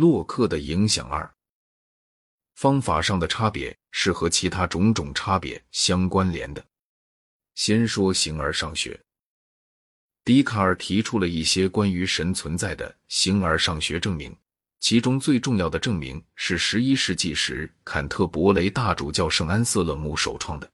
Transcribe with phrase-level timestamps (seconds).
[0.00, 1.30] 洛克的影响二，
[2.54, 6.64] 方法上的差别是和其他种种差别相关联的。
[7.54, 8.98] 先说形而上学，
[10.24, 14.34] 笛卡尔提出了一些关于神存在的形而上学证明，
[14.78, 20.72] 其中最重要的证明是十一世纪时坎特伯雷大主教圣安瑟勒姆首创的。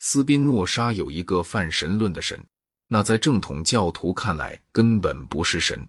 [0.00, 2.44] 斯宾诺莎有一个泛神论的神，
[2.88, 5.88] 那在正统教徒看来根本不是神。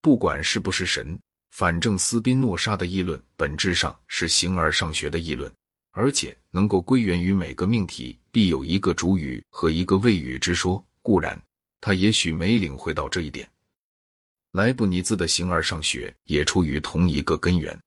[0.00, 1.20] 不管是不是神，
[1.52, 5.52] 反正斯宾诺莎的议论本质上是形而上学的议论，
[5.90, 10.82] 而且能够归源于每个命题必有一个主语和一个谓语之说。
[11.02, 11.38] 固然，
[11.78, 13.46] 他也许没领会到这一点。
[14.52, 17.78] 莱布尼兹的形而上学也出于同一个根源。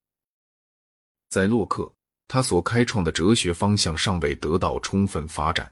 [1.30, 1.91] 在洛克，
[2.27, 5.72] 他所开创的哲学方向尚未得到充分发展。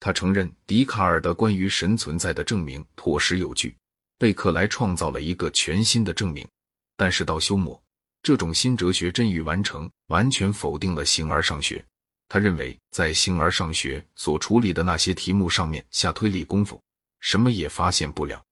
[0.00, 3.74] 他承认笛卡尔的关于神存在的证明妥实有据。
[4.18, 6.46] 贝克莱创造了一个全新的证明，
[7.00, 7.80] 但是到休谟，
[8.22, 11.82] 这种新哲学真欲完成，完全否定了形而上学。
[12.28, 16.78] 他认为，在形而上学所处理的那些题目上面下推理功夫，
[17.20, 18.44] 什么也发现不了。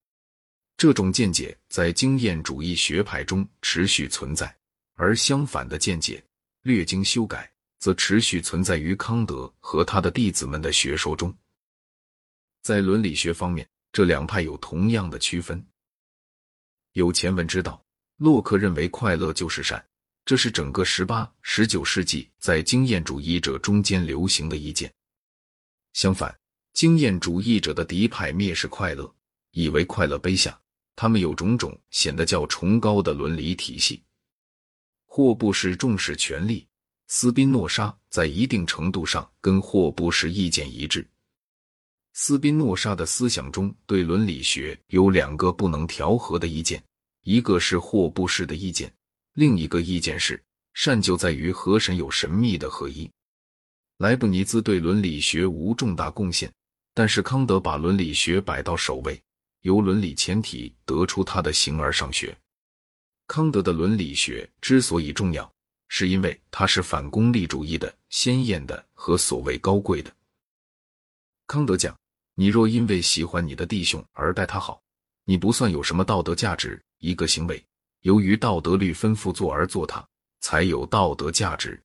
[0.78, 4.56] 这种见解在经验主义学派中持续存在，
[4.94, 6.24] 而相反的见解
[6.62, 11.36] 略经修改，则持续存在于康德和他的弟子们的学说中。
[12.62, 13.68] 在伦理学方面。
[13.90, 15.66] 这两派有同样的区分。
[16.92, 17.82] 有前文知道，
[18.18, 19.84] 洛克认为快乐就是善，
[20.24, 24.92] 这是整个十八、十九世纪在经验主义者中间流行的意见。
[25.92, 26.36] 相反，
[26.72, 29.12] 经验主义者的敌派蔑视快乐，
[29.52, 30.58] 以为快乐卑下。
[30.96, 34.02] 他们有种种显得较崇高的伦理体系。
[35.06, 36.66] 霍布士重视权力，
[37.06, 41.08] 斯宾诺莎在一定程度上跟霍布士意见一致。
[42.14, 46.82] 斯宾诺莎的思想中对伦理学有两个不能调和的意见，
[47.28, 48.90] 一个是霍布士的意见，
[49.34, 53.06] 另一个意见是善就在于和神有神秘的合一。
[53.98, 56.50] 莱布尼兹对伦理学无重大贡献，
[56.94, 59.20] 但是康德把伦理学摆到首位，
[59.60, 62.34] 由伦理前提得出他的形而上学。
[63.26, 65.52] 康德的伦理学之所以重要，
[65.88, 70.10] 是因为它是反功利主义的、鲜艳的和所谓高贵的。
[71.46, 71.94] 康德讲。
[72.36, 74.80] 你若因为喜欢你的弟兄而待他好，
[75.24, 76.80] 你不算有什么道德价值。
[76.98, 77.62] 一个行为
[78.00, 80.06] 由于道德律吩咐做而做，它
[80.40, 81.80] 才有道德价值。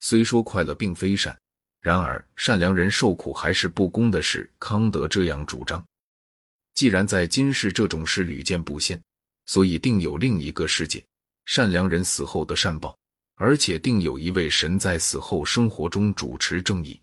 [0.00, 1.38] 虽说快乐并非善，
[1.80, 4.50] 然而善良人受苦还是不公的事。
[4.58, 5.84] 康德这样主张。
[6.74, 9.00] 既然在今世这种事屡见不鲜，
[9.46, 11.04] 所以定有另一个世界，
[11.44, 12.96] 善良人死后的善报，
[13.34, 16.98] 而且定有一位神在死后生活中主持正义。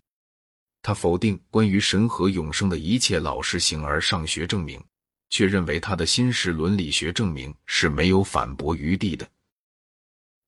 [0.82, 4.82] 他否定关于神和永生的一切老实形而上学证明，
[5.30, 9.28] 却认为他的新式伦理学证明是没有反驳余地的。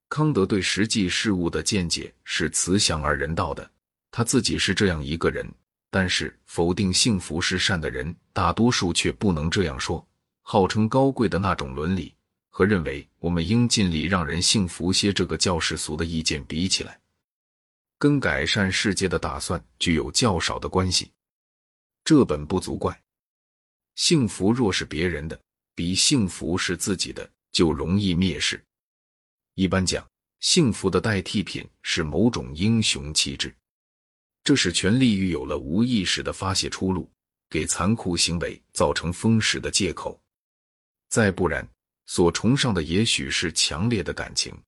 [0.09, 3.71] 康德对实际事物的见解是慈祥而人道的，
[4.11, 5.49] 他自己是这样一个人，
[5.91, 10.05] 但是否定幸福是善的人，大多数却不能这样说。
[10.43, 12.13] 号称高贵的那种伦理，
[12.49, 16.99] 和认为我们应尽力让人幸福些这个较世俗的意见比起来。
[17.97, 21.13] 跟改善世界的打算具有较少的关系，
[22.03, 23.01] 这本不足怪。
[24.01, 25.39] 幸福若是别人的，
[25.75, 28.59] 比幸福是自己的，就容易蔑视。
[29.57, 30.09] 一般讲，
[30.41, 33.55] 幸福的代替品是某种英雄气质，
[34.43, 37.11] 这使权力欲有了无意识的发泄出路，
[37.51, 40.19] 给残酷行为造成封实的借口。
[41.11, 41.69] 再不然，
[42.07, 44.59] 所崇尚的也许是强烈的感情，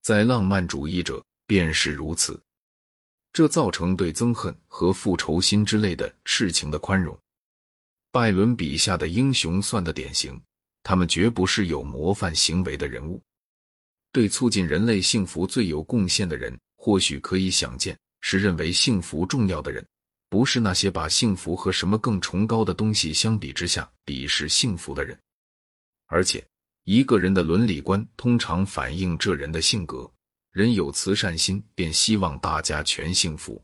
[0.00, 1.22] 在浪漫主义者。
[1.46, 2.42] 便是如此，
[3.30, 7.18] 这造成对憎恨和复仇心之类的事情的宽容。
[8.10, 10.40] 拜伦笔下的英雄算的典型，
[10.82, 13.22] 他们绝不是有模范行为的人物。
[14.12, 19.86] 对促进人类幸福最有贡献的人，或许可以想见，是认为幸福重要的人，
[20.30, 25.16] 不是那些把幸福和什么更崇高的东西相比之下鄙视幸福的人。
[26.06, 26.42] 而且，
[26.84, 30.10] 一个人的伦理观通常反映这人的性格。
[30.52, 33.62] 人有慈善心，便希望大家全幸福。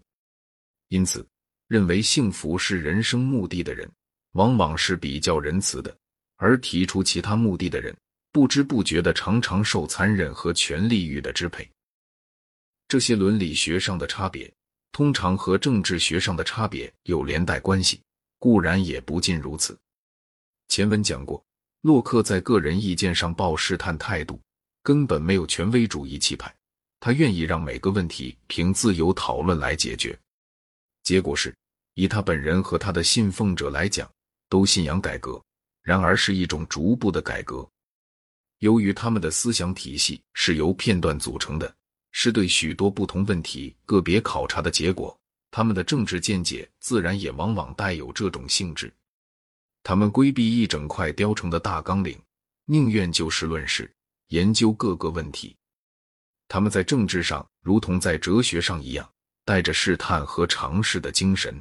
[0.88, 1.26] 因此，
[1.66, 3.90] 认为幸福是人生目的的人，
[4.34, 5.90] 往往是比较仁慈的；
[6.36, 7.92] 而提出其他目的的人，
[8.30, 11.68] 不知不觉的常常受残忍和权力欲的支配。
[12.86, 14.52] 这些伦理学上的差别，
[14.92, 18.00] 通常和政治学上的差别有连带关系，
[18.38, 19.76] 固然也不尽如此。
[20.68, 21.42] 前文讲过，
[21.80, 24.40] 洛克在个人意见上抱试探态度，
[24.82, 26.54] 根本没有权威主义气派。
[27.00, 30.18] 他愿意让每个问题凭自由讨论来解决，
[31.02, 31.54] 结果是，
[31.94, 34.10] 以他本人和他的信奉者来讲，
[34.54, 35.42] 都信仰改革，
[35.82, 37.68] 然而是一种逐步的改革。
[38.58, 41.74] 由于他们的思想体系是由片段组成的，
[42.12, 45.18] 是对许多不同问题个别考察的结果，
[45.50, 48.94] 他们的政治见解自然也往往带有这种性质。
[49.82, 52.16] 他们规避一整块雕成的大纲领，
[52.66, 53.92] 宁愿就事论事，
[54.28, 55.56] 研究各个问题。
[56.46, 59.10] 他们在政治上如同在哲学上一样，
[59.44, 61.60] 带着试探和尝试的精神。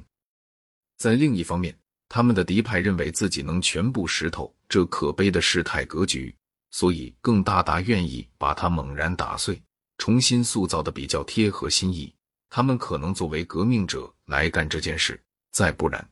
[0.98, 1.76] 在另一方面，
[2.16, 6.32] 他们的敌派认为自己能全部识透这可悲的事态格局，
[6.70, 9.60] 所以更大大愿意把它猛然打碎，
[9.98, 12.14] 重新塑造的比较贴合心意。
[12.52, 15.20] 他们可能作为革命者来干这件事，
[15.52, 16.08] 再不然。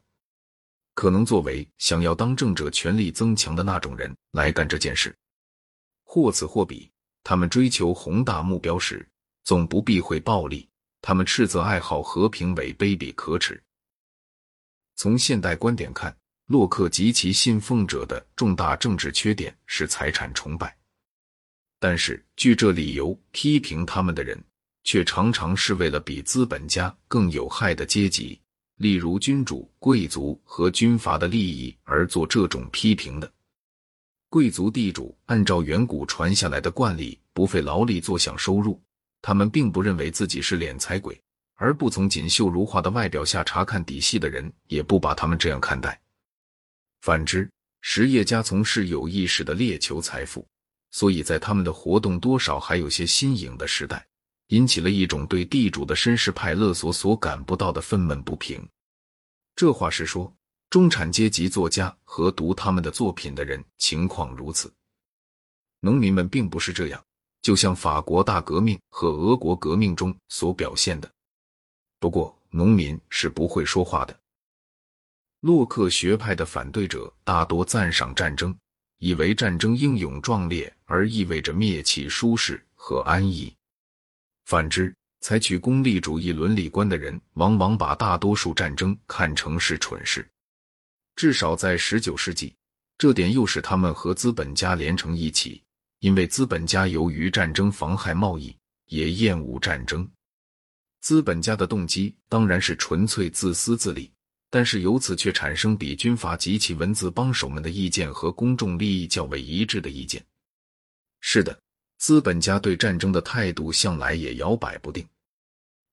[0.95, 5.15] 可能作为想要当政者权力增强的那种人来干这件事，
[6.04, 6.89] 或此或彼。
[7.24, 9.07] 他们追求宏大目标时，
[9.44, 10.68] 总不避讳暴力。
[11.00, 13.62] 他们斥责爱好和平为卑鄙可耻。
[14.95, 16.15] 从现代观点看，
[16.47, 20.75] 洛克及其信奉者的重大政治缺点是财产崇拜。
[21.79, 24.39] 但是，据这理由批评他们的人，
[24.83, 28.39] 却常常是为了比资本家更有害的阶级。
[28.77, 33.31] 例如君主、贵族和军阀的利益而做这种批评的，
[34.27, 38.81] 贵族地主按照远古传下来的惯例，不费劳力坐享收入。
[39.21, 41.19] 他们并不认为自己是敛财鬼，
[41.61, 46.01] 而不从锦绣如画的外表下查看底细的人，也不把他们这样看待。
[47.01, 47.47] 反之，
[47.81, 50.43] 实业家从事有意识的猎求财富，
[50.89, 54.03] 所以在他们的活动多少还有些新颖的时代。
[54.47, 58.67] 引起了一种对地主的绅士派勒索所感不到的愤懑不平。
[59.55, 60.33] 这话是说，
[60.69, 64.73] 中产阶级作家和读他们的作品的人情况如此，
[65.79, 67.01] 农民们并不是这样。
[67.43, 71.09] 就像法国大革命和俄国革命中所表现的。
[72.01, 74.19] 不过，农民是不会说话的。
[75.42, 78.57] 洛克学派的反对者大多赞赏战争，
[78.98, 83.56] 以为战争英勇壮烈而意味着灭气舒适和安逸。
[84.45, 90.27] 反之，采取功利主义伦理观的人，往往把大多数战争看成是蠢事。
[91.15, 92.56] 至少在十九世纪，
[92.97, 95.62] 这点又使他们和资本家连成一起，
[96.00, 98.57] 因为资本家由于战争妨害贸易，
[98.88, 100.09] 也厌恶战争。
[101.01, 104.09] 资本家的动机当然是纯粹自私自利，
[104.50, 110.24] 但是由此却产生比军阀及其文字帮手们的意见和公众利益较为一致的意见。
[111.19, 111.59] 是的。
[111.98, 115.07] 资本家对战争的态度向来也摇摆不定。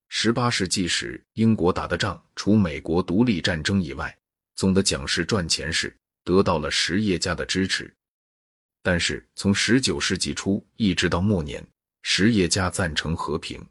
[0.07, 4.17] 十八世纪时，英国打的仗，除美国独立战争以外，
[4.55, 7.93] 总的讲是赚钱时，得到了实业家的支持。
[8.81, 11.63] 但是从十九世纪初一直到末年，
[12.01, 13.63] 实业家赞成和平。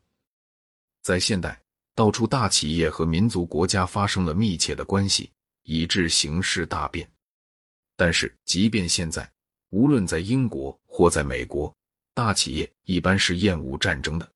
[1.08, 1.58] 在现代，
[1.94, 5.30] 到处大企业和民族国家发生了密切的关系，
[5.62, 7.10] 以致形势大变。
[7.96, 9.26] 但是即便现在，
[9.70, 11.74] 无论在英国或在美国，
[12.12, 14.30] 大企业一般是厌恶战争的。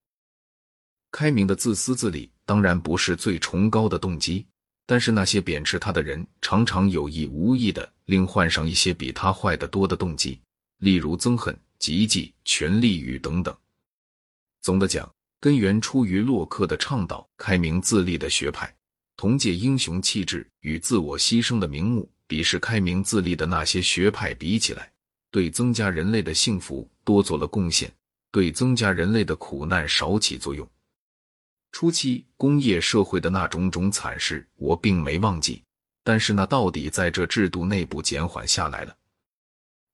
[1.11, 4.47] 开明的自私自利当然不是最崇高的动机，
[4.87, 10.41] 但是那些贬斥他的人常常有意无意的另换上一些比他坏得多的动机，
[10.79, 13.55] 例如憎恨、嫉忌、权力欲等等。
[14.63, 18.73] 总的讲，根源出于洛克的倡导，开明自立的学派，
[19.17, 24.89] 同借英雄气质与自我牺牲的名目鄙视开明自立的那些学派比起来。
[25.33, 27.93] 对增加人类的幸福多做了贡献，
[28.31, 30.65] 对增加人类的苦难少起作用。
[31.73, 35.61] 初期工业社会的那种种惨事，我并没忘记，
[36.05, 38.97] 但是那到底在这制度内部减缓下来了。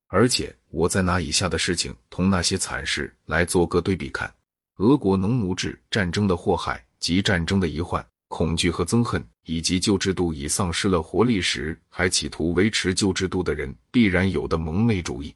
[0.09, 4.31] 而且我再拿以下的事情同那些惨事来做个对比看：
[4.79, 8.05] 俄国农奴制战争的祸害及战争的遗患。
[8.29, 15.35] 恐惧和憎恨，以及旧制度已丧失了活力时，还企图维持旧制度的人必然有的蒙昧主义。